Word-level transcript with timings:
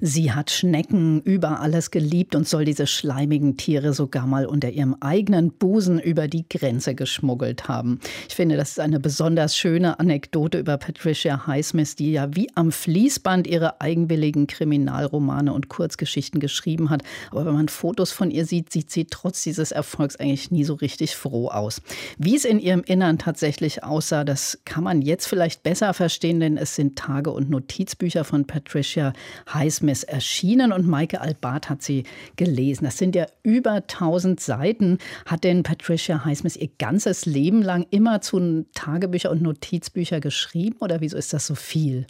Sie 0.00 0.32
hat 0.32 0.50
Schnecken 0.50 1.20
über 1.22 1.60
alles 1.60 1.90
geliebt 1.90 2.34
und 2.34 2.48
soll 2.48 2.64
diese 2.64 2.86
schleimigen 2.86 3.56
Tiere 3.56 3.92
sogar 3.92 4.26
mal 4.26 4.46
unter 4.46 4.70
ihrem 4.70 4.96
eigenen 5.00 5.52
Busen 5.52 5.98
über 5.98 6.28
die 6.28 6.48
Grenze 6.48 6.94
geschmuggelt 6.94 7.68
haben. 7.68 8.00
Ich 8.28 8.34
finde, 8.34 8.56
das 8.56 8.70
ist 8.70 8.80
eine 8.80 9.00
besonders 9.00 9.56
schöne 9.56 9.98
Anekdote 9.98 10.58
über 10.58 10.76
Patricia 10.78 11.46
Highsmith, 11.46 11.96
die 11.96 12.12
ja 12.12 12.34
wie 12.34 12.48
am 12.54 12.72
Fließband 12.72 13.46
ihre 13.46 13.80
eigenwilligen 13.80 14.46
Kriminalromane 14.46 15.52
und 15.52 15.68
Kurzgeschichten 15.68 16.40
geschrieben 16.40 16.90
hat. 16.90 17.02
Aber 17.30 17.46
wenn 17.46 17.54
man 17.54 17.68
Fotos 17.68 18.12
von 18.12 18.30
ihr 18.30 18.46
sieht, 18.46 18.72
sieht 18.72 18.90
sie 18.90 19.06
trotz 19.06 19.42
dieses 19.42 19.72
Erfolgs 19.72 20.16
eigentlich 20.16 20.50
nie 20.50 20.64
so 20.64 20.74
richtig 20.74 21.16
froh 21.16 21.48
aus. 21.48 21.82
Wie 22.18 22.36
es 22.36 22.44
in 22.44 22.58
ihrem 22.58 22.82
Innern 22.84 23.18
tatsächlich 23.18 23.82
aussah, 23.84 24.24
das 24.24 24.58
kann 24.64 24.84
man 24.84 25.02
jetzt 25.02 25.26
vielleicht 25.26 25.62
besser 25.62 25.94
verstehen, 25.94 26.40
denn 26.40 26.56
es 26.56 26.76
sind 26.76 26.96
Tage- 26.96 27.32
und 27.32 27.50
Notizbücher 27.50 28.24
von 28.24 28.46
Patricia 28.46 29.12
Highsmith 29.52 29.63
Highsmith 29.64 30.02
erschienen 30.02 30.72
und 30.72 30.86
Maike 30.86 31.22
Albart 31.22 31.70
hat 31.70 31.82
sie 31.82 32.04
gelesen. 32.36 32.84
Das 32.84 32.98
sind 32.98 33.16
ja 33.16 33.26
über 33.42 33.72
1000 33.72 34.38
Seiten. 34.38 34.98
Hat 35.24 35.42
denn 35.42 35.62
Patricia 35.62 36.22
Highsmith 36.22 36.56
ihr 36.56 36.68
ganzes 36.78 37.24
Leben 37.24 37.62
lang 37.62 37.86
immer 37.90 38.20
zu 38.20 38.66
Tagebücher 38.74 39.30
und 39.30 39.40
Notizbücher 39.40 40.20
geschrieben 40.20 40.76
oder 40.80 41.00
wieso 41.00 41.16
ist 41.16 41.32
das 41.32 41.46
so 41.46 41.54
viel? 41.54 42.06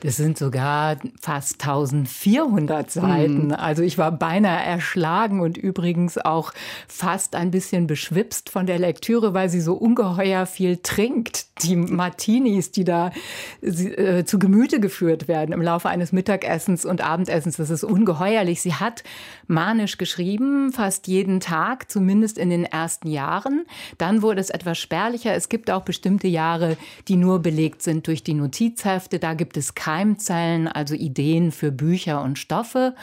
Das 0.00 0.16
sind 0.16 0.38
sogar 0.38 0.96
fast 1.20 1.60
1400 1.60 2.90
Seiten. 2.90 3.46
Mhm. 3.46 3.52
Also 3.52 3.82
ich 3.82 3.98
war 3.98 4.12
beinahe 4.12 4.64
erschlagen 4.64 5.40
und 5.40 5.56
übrigens 5.56 6.18
auch 6.18 6.52
fast 6.86 7.34
ein 7.34 7.50
bisschen 7.50 7.86
beschwipst 7.86 8.50
von 8.50 8.66
der 8.66 8.78
Lektüre, 8.78 9.34
weil 9.34 9.48
sie 9.48 9.60
so 9.60 9.74
ungeheuer 9.74 10.46
viel 10.46 10.78
trinkt. 10.78 11.46
Die 11.64 11.74
Martinis, 11.74 12.70
die 12.70 12.84
da 12.84 13.10
äh, 13.60 14.24
zu 14.24 14.38
Gemüte 14.38 14.78
geführt 14.78 15.26
werden 15.26 15.52
im 15.52 15.62
Laufe 15.62 15.88
eines 15.88 16.12
Mittagessens 16.12 16.84
und 16.84 17.00
Abendessens, 17.00 17.56
das 17.56 17.70
ist 17.70 17.82
ungeheuerlich. 17.82 18.60
Sie 18.60 18.74
hat 18.74 19.02
manisch 19.48 19.98
geschrieben, 19.98 20.72
fast 20.72 21.08
jeden 21.08 21.40
Tag, 21.40 21.90
zumindest 21.90 22.38
in 22.38 22.50
den 22.50 22.64
ersten 22.64 23.08
Jahren. 23.08 23.66
Dann 23.98 24.22
wurde 24.22 24.40
es 24.40 24.50
etwas 24.50 24.78
spärlicher. 24.78 25.34
Es 25.34 25.48
gibt 25.48 25.70
auch 25.70 25.82
bestimmte 25.82 26.28
Jahre, 26.28 26.76
die 27.08 27.16
nur 27.16 27.40
belegt 27.40 27.82
sind 27.82 28.06
durch 28.06 28.22
die 28.22 28.34
Notizhefte. 28.34 29.18
Da 29.18 29.34
gibt 29.34 29.47
gibt 29.48 29.56
es 29.56 29.74
Keimzellen, 29.74 30.68
also 30.68 30.94
Ideen 30.94 31.52
für 31.52 31.72
Bücher 31.72 32.20
und 32.20 32.38
Stoffe. 32.38 32.94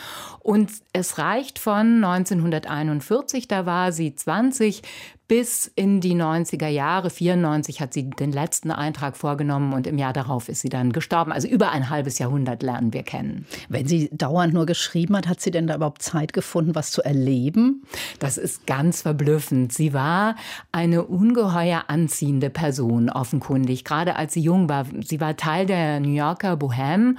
Und 0.41 0.71
es 0.93 1.17
reicht 1.17 1.57
von 1.57 2.03
1941, 2.03 3.47
da 3.47 3.65
war 3.65 3.91
sie 3.91 4.13
20, 4.13 4.83
bis 5.27 5.71
in 5.75 6.01
die 6.01 6.15
90er 6.15 6.67
Jahre. 6.67 7.09
94 7.09 7.81
hat 7.81 7.93
sie 7.93 8.09
den 8.09 8.31
letzten 8.31 8.71
Eintrag 8.71 9.17
vorgenommen 9.17 9.73
und 9.73 9.87
im 9.87 9.97
Jahr 9.97 10.13
darauf 10.13 10.49
ist 10.49 10.61
sie 10.61 10.69
dann 10.69 10.91
gestorben. 10.91 11.31
Also 11.31 11.47
über 11.47 11.71
ein 11.71 11.89
halbes 11.89 12.19
Jahrhundert 12.19 12.61
lernen 12.61 12.93
wir 12.93 13.03
kennen. 13.03 13.45
Wenn 13.69 13.87
sie 13.87 14.09
dauernd 14.11 14.53
nur 14.53 14.65
geschrieben 14.65 15.15
hat, 15.17 15.27
hat 15.27 15.41
sie 15.41 15.51
denn 15.51 15.67
da 15.67 15.75
überhaupt 15.75 16.01
Zeit 16.01 16.33
gefunden, 16.33 16.75
was 16.75 16.91
zu 16.91 17.01
erleben? 17.01 17.83
Das 18.19 18.37
ist 18.37 18.67
ganz 18.67 19.01
verblüffend. 19.01 19.73
Sie 19.73 19.93
war 19.93 20.35
eine 20.71 21.03
ungeheuer 21.03 21.85
anziehende 21.87 22.49
Person, 22.49 23.09
offenkundig, 23.09 23.83
gerade 23.83 24.15
als 24.15 24.33
sie 24.33 24.41
jung 24.41 24.69
war. 24.69 24.85
Sie 25.03 25.19
war 25.19 25.35
Teil 25.35 25.65
der 25.65 25.99
New 25.99 26.13
Yorker 26.13 26.53
Bohème 26.53 27.15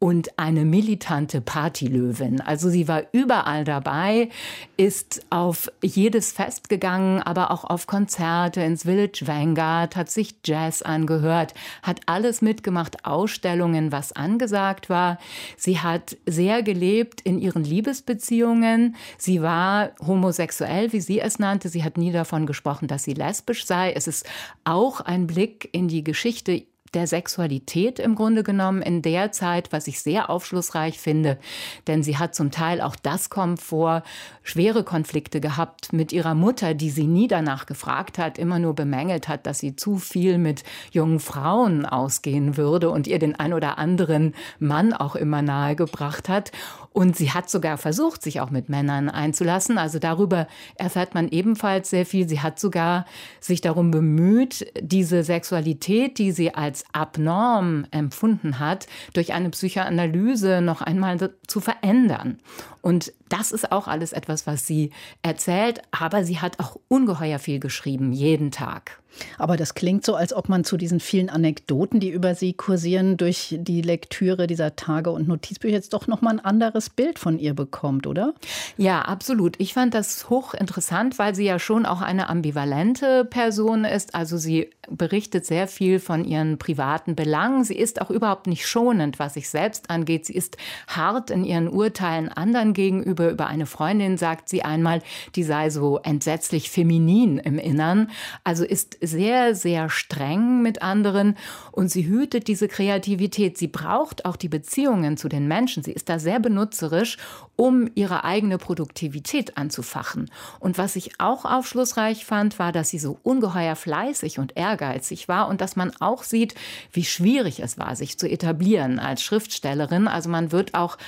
und 0.00 0.38
eine 0.38 0.64
militante 0.64 1.40
Partylöwin. 1.40 2.40
Also 2.40 2.68
sie 2.68 2.86
war 2.86 3.02
überall 3.10 3.64
dabei, 3.64 4.28
ist 4.76 5.26
auf 5.30 5.72
jedes 5.82 6.30
Fest 6.30 6.68
gegangen, 6.68 7.20
aber 7.20 7.50
auch 7.50 7.64
auf 7.64 7.88
Konzerte 7.88 8.60
ins 8.60 8.84
Village 8.84 9.26
Vanguard, 9.26 9.96
hat 9.96 10.08
sich 10.08 10.36
Jazz 10.44 10.82
angehört, 10.82 11.52
hat 11.82 12.00
alles 12.06 12.42
mitgemacht, 12.42 13.04
Ausstellungen, 13.04 13.90
was 13.90 14.12
angesagt 14.12 14.88
war. 14.88 15.18
Sie 15.56 15.80
hat 15.80 16.16
sehr 16.26 16.62
gelebt 16.62 17.20
in 17.22 17.40
ihren 17.40 17.64
Liebesbeziehungen. 17.64 18.94
Sie 19.16 19.42
war 19.42 19.90
homosexuell, 20.06 20.92
wie 20.92 21.00
sie 21.00 21.18
es 21.18 21.40
nannte. 21.40 21.68
Sie 21.68 21.82
hat 21.82 21.98
nie 21.98 22.12
davon 22.12 22.46
gesprochen, 22.46 22.86
dass 22.86 23.02
sie 23.02 23.14
lesbisch 23.14 23.66
sei. 23.66 23.92
Es 23.92 24.06
ist 24.06 24.24
auch 24.62 25.00
ein 25.00 25.26
Blick 25.26 25.68
in 25.72 25.88
die 25.88 26.04
Geschichte 26.04 26.62
der 26.94 27.06
Sexualität 27.06 27.98
im 27.98 28.14
Grunde 28.14 28.42
genommen 28.42 28.82
in 28.82 29.02
der 29.02 29.32
Zeit, 29.32 29.72
was 29.72 29.86
ich 29.86 30.00
sehr 30.00 30.30
aufschlussreich 30.30 30.98
finde, 30.98 31.38
denn 31.86 32.02
sie 32.02 32.18
hat 32.18 32.34
zum 32.34 32.50
Teil 32.50 32.80
auch 32.80 32.96
das 32.96 33.30
kommt 33.30 33.60
vor, 33.60 34.02
schwere 34.42 34.84
Konflikte 34.84 35.40
gehabt 35.40 35.92
mit 35.92 36.12
ihrer 36.12 36.34
Mutter, 36.34 36.74
die 36.74 36.90
sie 36.90 37.06
nie 37.06 37.28
danach 37.28 37.66
gefragt 37.66 38.18
hat, 38.18 38.38
immer 38.38 38.58
nur 38.58 38.74
bemängelt 38.74 39.28
hat, 39.28 39.46
dass 39.46 39.58
sie 39.58 39.76
zu 39.76 39.98
viel 39.98 40.38
mit 40.38 40.64
jungen 40.90 41.20
Frauen 41.20 41.84
ausgehen 41.84 42.56
würde 42.56 42.90
und 42.90 43.06
ihr 43.06 43.18
den 43.18 43.38
ein 43.38 43.52
oder 43.52 43.78
anderen 43.78 44.34
Mann 44.58 44.92
auch 44.92 45.16
immer 45.16 45.42
nahegebracht 45.42 46.28
hat. 46.28 46.52
Und 46.92 47.16
sie 47.16 47.30
hat 47.30 47.48
sogar 47.48 47.78
versucht, 47.78 48.22
sich 48.22 48.40
auch 48.40 48.50
mit 48.50 48.68
Männern 48.68 49.08
einzulassen. 49.08 49.78
Also 49.78 49.98
darüber 49.98 50.48
erfährt 50.74 51.14
man 51.14 51.28
ebenfalls 51.28 51.90
sehr 51.90 52.06
viel. 52.06 52.28
Sie 52.28 52.40
hat 52.40 52.58
sogar 52.58 53.04
sich 53.40 53.60
darum 53.60 53.90
bemüht, 53.90 54.66
diese 54.80 55.22
Sexualität, 55.22 56.18
die 56.18 56.32
sie 56.32 56.54
als 56.54 56.77
abnorm 56.92 57.86
empfunden 57.90 58.58
hat, 58.58 58.86
durch 59.12 59.32
eine 59.32 59.50
Psychoanalyse 59.50 60.60
noch 60.60 60.82
einmal 60.82 61.32
zu 61.46 61.60
verändern. 61.60 62.38
Und 62.80 63.12
das 63.28 63.52
ist 63.52 63.72
auch 63.72 63.88
alles 63.88 64.12
etwas, 64.12 64.46
was 64.46 64.66
sie 64.66 64.90
erzählt. 65.22 65.82
Aber 65.90 66.24
sie 66.24 66.38
hat 66.38 66.60
auch 66.60 66.78
ungeheuer 66.88 67.38
viel 67.38 67.60
geschrieben, 67.60 68.12
jeden 68.12 68.50
Tag. 68.50 69.00
Aber 69.36 69.56
das 69.56 69.74
klingt 69.74 70.04
so, 70.04 70.14
als 70.14 70.32
ob 70.32 70.48
man 70.48 70.64
zu 70.64 70.76
diesen 70.76 71.00
vielen 71.00 71.28
Anekdoten, 71.28 72.00
die 72.00 72.10
über 72.10 72.34
sie 72.34 72.52
kursieren, 72.52 73.16
durch 73.16 73.56
die 73.58 73.82
Lektüre 73.82 74.46
dieser 74.46 74.76
Tage- 74.76 75.10
und 75.10 75.28
Notizbücher 75.28 75.74
jetzt 75.74 75.92
doch 75.92 76.06
noch 76.06 76.20
mal 76.20 76.30
ein 76.30 76.40
anderes 76.40 76.90
Bild 76.90 77.18
von 77.18 77.38
ihr 77.38 77.54
bekommt, 77.54 78.06
oder? 78.06 78.34
Ja, 78.76 79.02
absolut. 79.02 79.58
Ich 79.58 79.74
fand 79.74 79.94
das 79.94 80.30
hochinteressant, 80.30 81.18
weil 81.18 81.34
sie 81.34 81.44
ja 81.44 81.58
schon 81.58 81.86
auch 81.86 82.00
eine 82.00 82.28
ambivalente 82.28 83.24
Person 83.24 83.84
ist. 83.84 84.14
Also 84.14 84.36
sie 84.36 84.70
berichtet 84.88 85.46
sehr 85.46 85.68
viel 85.68 85.98
von 86.00 86.24
ihren 86.24 86.58
privaten 86.68 87.14
Belangen. 87.14 87.64
Sie 87.64 87.78
ist 87.78 87.98
auch 88.02 88.10
überhaupt 88.10 88.46
nicht 88.46 88.66
schonend, 88.66 89.18
was 89.18 89.34
sich 89.34 89.48
selbst 89.48 89.88
angeht. 89.88 90.26
Sie 90.26 90.34
ist 90.34 90.58
hart 90.86 91.30
in 91.30 91.42
ihren 91.42 91.66
Urteilen 91.66 92.28
anderen 92.28 92.74
gegenüber. 92.74 93.30
Über 93.30 93.46
eine 93.46 93.64
Freundin 93.64 94.18
sagt 94.18 94.50
sie 94.50 94.66
einmal, 94.66 95.00
die 95.34 95.44
sei 95.44 95.70
so 95.70 95.98
entsetzlich 96.02 96.68
feminin 96.68 97.38
im 97.38 97.58
Innern. 97.58 98.10
Also 98.44 98.66
ist 98.66 98.98
sehr, 99.00 99.54
sehr 99.54 99.88
streng 99.88 100.60
mit 100.60 100.82
anderen 100.82 101.38
und 101.72 101.88
sie 101.88 102.06
hütet 102.06 102.48
diese 102.48 102.68
Kreativität. 102.68 103.56
Sie 103.56 103.68
braucht 103.68 104.26
auch 104.26 104.36
die 104.36 104.50
Beziehungen 104.50 105.16
zu 105.16 105.30
den 105.30 105.48
Menschen. 105.48 105.82
Sie 105.82 105.92
ist 105.92 106.10
da 106.10 106.18
sehr 106.18 106.38
benutzerisch, 106.38 107.16
um 107.56 107.88
ihre 107.94 108.24
eigene 108.24 108.58
Produktivität 108.58 109.56
anzufachen. 109.56 110.30
Und 110.60 110.76
was 110.76 110.96
ich 110.96 111.18
auch 111.18 111.46
aufschlussreich 111.46 112.26
fand, 112.26 112.58
war, 112.58 112.72
dass 112.72 112.90
sie 112.90 112.98
so 112.98 113.18
ungeheuer 113.22 113.74
fleißig 113.74 114.38
und 114.38 114.54
ehrgeizig 114.54 115.28
war 115.28 115.48
und 115.48 115.62
dass 115.62 115.76
man 115.76 115.92
auch 115.98 116.24
sieht, 116.24 116.54
wie 116.92 117.04
schwierig 117.04 117.60
es 117.60 117.78
war, 117.78 117.96
sich 117.96 118.18
zu 118.18 118.28
etablieren 118.28 118.98
als 118.98 119.22
Schriftstellerin. 119.22 120.08
Also 120.08 120.28
man 120.28 120.52
wird 120.52 120.74
auch 120.74 120.98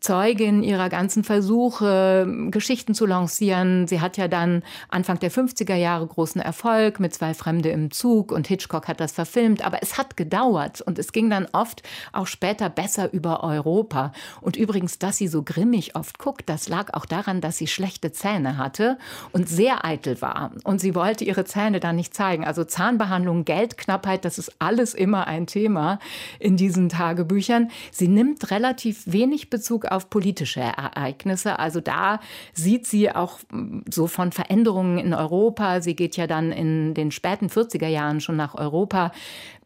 Zeugin 0.00 0.62
ihrer 0.62 0.88
ganzen 0.88 1.24
Versuche, 1.24 2.26
Geschichten 2.50 2.94
zu 2.94 3.04
lancieren. 3.04 3.86
Sie 3.86 4.00
hat 4.00 4.16
ja 4.16 4.28
dann 4.28 4.62
Anfang 4.88 5.18
der 5.18 5.30
50er 5.30 5.74
Jahre 5.74 6.06
großen 6.06 6.40
Erfolg 6.40 7.00
mit 7.00 7.14
zwei 7.14 7.34
Fremde 7.34 7.68
im 7.68 7.90
Zug 7.90 8.32
und 8.32 8.46
Hitchcock 8.46 8.88
hat 8.88 9.00
das 9.00 9.12
verfilmt. 9.12 9.64
Aber 9.64 9.82
es 9.82 9.98
hat 9.98 10.16
gedauert 10.16 10.80
und 10.80 10.98
es 10.98 11.12
ging 11.12 11.28
dann 11.28 11.46
oft 11.52 11.82
auch 12.12 12.26
später 12.26 12.70
besser 12.70 13.12
über 13.12 13.44
Europa. 13.44 14.12
Und 14.40 14.56
übrigens, 14.56 14.98
dass 14.98 15.18
sie 15.18 15.28
so 15.28 15.42
grimmig 15.42 15.96
oft 15.96 16.18
guckt, 16.18 16.48
das 16.48 16.68
lag 16.68 16.94
auch 16.94 17.04
daran, 17.04 17.40
dass 17.40 17.58
sie 17.58 17.66
schlechte 17.66 18.10
Zähne 18.12 18.56
hatte 18.56 18.98
und 19.32 19.48
sehr 19.48 19.84
eitel 19.84 20.20
war. 20.22 20.52
Und 20.64 20.80
sie 20.80 20.94
wollte 20.94 21.24
ihre 21.24 21.44
Zähne 21.44 21.80
dann 21.80 21.96
nicht 21.96 22.14
zeigen. 22.14 22.44
Also 22.44 22.64
Zahnbehandlung, 22.64 23.44
Geldknappheit, 23.44 24.24
das 24.24 24.38
ist 24.38 24.52
alles 24.58 24.94
immer 25.00 25.26
ein 25.26 25.46
Thema 25.46 25.98
in 26.38 26.56
diesen 26.56 26.88
Tagebüchern. 26.88 27.70
Sie 27.90 28.08
nimmt 28.08 28.50
relativ 28.50 29.02
wenig 29.06 29.50
Bezug 29.50 29.86
auf 29.86 30.10
politische 30.10 30.60
Ereignisse. 30.60 31.58
Also 31.58 31.80
da 31.80 32.20
sieht 32.52 32.86
sie 32.86 33.10
auch 33.10 33.38
mm, 33.50 33.80
so 33.90 34.06
von 34.06 34.30
Veränderungen 34.30 34.98
in 34.98 35.14
Europa. 35.14 35.80
Sie 35.80 35.96
geht 35.96 36.16
ja 36.16 36.26
dann 36.26 36.52
in 36.52 36.94
den 36.94 37.10
späten 37.10 37.46
40er 37.46 37.88
Jahren 37.88 38.20
schon 38.20 38.36
nach 38.36 38.54
Europa, 38.54 39.12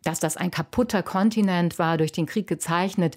dass 0.04 0.20
das 0.20 0.36
ein 0.36 0.50
kaputter 0.50 1.02
Kontinent 1.02 1.78
war, 1.78 1.98
durch 1.98 2.12
den 2.12 2.26
Krieg 2.26 2.46
gezeichnet 2.46 3.16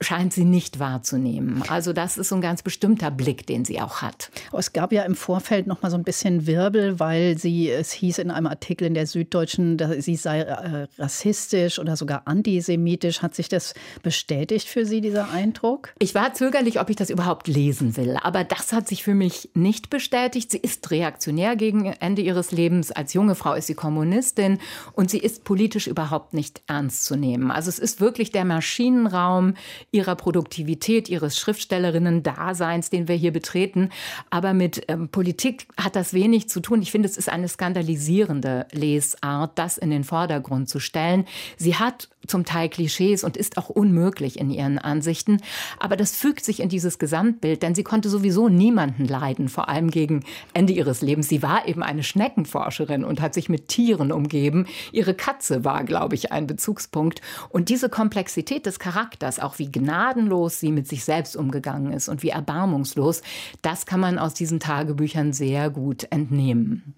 scheint 0.00 0.32
sie 0.32 0.44
nicht 0.44 0.78
wahrzunehmen. 0.78 1.62
Also 1.68 1.92
das 1.92 2.18
ist 2.18 2.28
so 2.28 2.36
ein 2.36 2.40
ganz 2.40 2.62
bestimmter 2.62 3.10
Blick, 3.10 3.46
den 3.46 3.64
sie 3.64 3.80
auch 3.80 4.02
hat. 4.02 4.30
Es 4.52 4.72
gab 4.72 4.92
ja 4.92 5.02
im 5.02 5.14
Vorfeld 5.14 5.66
noch 5.66 5.82
mal 5.82 5.90
so 5.90 5.96
ein 5.96 6.04
bisschen 6.04 6.46
Wirbel, 6.46 7.00
weil 7.00 7.38
sie, 7.38 7.70
es 7.70 7.92
hieß 7.92 8.18
in 8.18 8.30
einem 8.30 8.46
Artikel 8.46 8.86
in 8.86 8.94
der 8.94 9.06
Süddeutschen, 9.06 9.78
sie 9.98 10.16
sei 10.16 10.40
äh, 10.40 10.86
rassistisch 10.98 11.78
oder 11.78 11.96
sogar 11.96 12.22
antisemitisch. 12.26 13.22
Hat 13.22 13.34
sich 13.34 13.48
das 13.48 13.74
bestätigt 14.02 14.68
für 14.68 14.84
Sie, 14.84 15.00
dieser 15.00 15.30
Eindruck? 15.30 15.94
Ich 15.98 16.14
war 16.14 16.34
zögerlich, 16.34 16.80
ob 16.80 16.90
ich 16.90 16.96
das 16.96 17.10
überhaupt 17.10 17.48
lesen 17.48 17.96
will. 17.96 18.16
Aber 18.22 18.44
das 18.44 18.72
hat 18.72 18.88
sich 18.88 19.02
für 19.02 19.14
mich 19.14 19.50
nicht 19.54 19.90
bestätigt. 19.90 20.50
Sie 20.50 20.58
ist 20.58 20.90
reaktionär 20.90 21.56
gegen 21.56 21.86
Ende 21.86 22.22
ihres 22.22 22.52
Lebens. 22.52 22.92
Als 22.92 23.14
junge 23.14 23.34
Frau 23.34 23.54
ist 23.54 23.66
sie 23.66 23.74
Kommunistin 23.74 24.58
und 24.92 25.10
sie 25.10 25.18
ist 25.18 25.44
politisch 25.44 25.86
überhaupt 25.86 26.34
nicht 26.34 26.62
ernst 26.66 27.04
zu 27.04 27.16
nehmen. 27.16 27.50
Also 27.50 27.68
es 27.68 27.78
ist 27.78 28.00
wirklich 28.00 28.30
der 28.32 28.44
Maschinenraum, 28.44 29.54
ihrer 29.90 30.16
Produktivität, 30.16 31.08
ihres 31.08 31.38
Schriftstellerinnen-Daseins, 31.38 32.90
den 32.90 33.08
wir 33.08 33.16
hier 33.16 33.32
betreten. 33.32 33.90
Aber 34.30 34.52
mit 34.52 34.84
ähm, 34.88 35.08
Politik 35.08 35.66
hat 35.76 35.96
das 35.96 36.12
wenig 36.12 36.48
zu 36.48 36.60
tun. 36.60 36.82
Ich 36.82 36.90
finde, 36.90 37.08
es 37.08 37.16
ist 37.16 37.28
eine 37.28 37.48
skandalisierende 37.48 38.66
Lesart, 38.72 39.58
das 39.58 39.78
in 39.78 39.90
den 39.90 40.04
Vordergrund 40.04 40.68
zu 40.68 40.78
stellen. 40.78 41.26
Sie 41.56 41.76
hat 41.76 42.08
zum 42.28 42.44
Teil 42.44 42.68
Klischees 42.68 43.24
und 43.24 43.36
ist 43.36 43.58
auch 43.58 43.68
unmöglich 43.68 44.38
in 44.38 44.50
ihren 44.50 44.78
Ansichten. 44.78 45.40
Aber 45.78 45.96
das 45.96 46.12
fügt 46.12 46.44
sich 46.44 46.60
in 46.60 46.68
dieses 46.68 46.98
Gesamtbild, 46.98 47.62
denn 47.62 47.74
sie 47.74 47.84
konnte 47.84 48.08
sowieso 48.08 48.48
niemanden 48.48 49.06
leiden, 49.06 49.48
vor 49.48 49.68
allem 49.68 49.90
gegen 49.90 50.24
Ende 50.54 50.72
ihres 50.72 51.02
Lebens. 51.02 51.28
Sie 51.28 51.42
war 51.42 51.66
eben 51.66 51.82
eine 51.82 52.02
Schneckenforscherin 52.02 53.04
und 53.04 53.20
hat 53.20 53.34
sich 53.34 53.48
mit 53.48 53.68
Tieren 53.68 54.12
umgeben. 54.12 54.66
Ihre 54.92 55.14
Katze 55.14 55.64
war, 55.64 55.84
glaube 55.84 56.14
ich, 56.14 56.32
ein 56.32 56.46
Bezugspunkt. 56.46 57.20
Und 57.48 57.68
diese 57.68 57.88
Komplexität 57.88 58.66
des 58.66 58.78
Charakters, 58.78 59.40
auch 59.40 59.58
wie 59.58 59.70
gnadenlos 59.70 60.60
sie 60.60 60.72
mit 60.72 60.88
sich 60.88 61.04
selbst 61.04 61.36
umgegangen 61.36 61.92
ist 61.92 62.08
und 62.08 62.22
wie 62.22 62.30
erbarmungslos, 62.30 63.22
das 63.62 63.86
kann 63.86 64.00
man 64.00 64.18
aus 64.18 64.34
diesen 64.34 64.60
Tagebüchern 64.60 65.32
sehr 65.32 65.70
gut 65.70 66.06
entnehmen. 66.10 66.94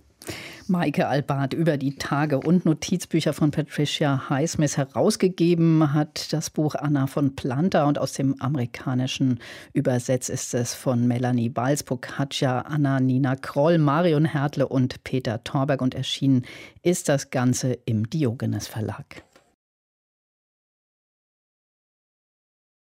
Maike 0.67 1.09
Albart 1.09 1.53
über 1.53 1.77
die 1.77 1.97
Tage 1.97 2.39
und 2.39 2.65
Notizbücher 2.65 3.33
von 3.33 3.51
Patricia 3.51 4.31
Highsmith 4.31 4.77
herausgegeben 4.77 5.93
hat 5.93 6.33
das 6.33 6.51
Buch 6.51 6.75
Anna 6.75 7.07
von 7.07 7.35
Planta 7.35 7.85
und 7.85 7.99
aus 7.99 8.13
dem 8.13 8.41
Amerikanischen 8.41 9.41
übersetzt 9.73 10.31
ist 10.31 10.55
es 10.55 10.75
von 10.75 11.07
Melanie 11.07 11.49
Balsburg, 11.49 12.03
Katja, 12.03 12.61
Anna, 12.61 13.01
Nina 13.01 13.37
Kroll, 13.37 13.79
Marion 13.79 14.25
Hertle 14.25 14.69
und 14.69 15.03
Peter 15.03 15.43
Torberg 15.43 15.83
und 15.83 15.95
erschienen 15.95 16.43
ist 16.83 17.09
das 17.09 17.31
Ganze 17.31 17.73
im 17.85 18.09
Diogenes 18.09 18.69
Verlag. 18.69 19.25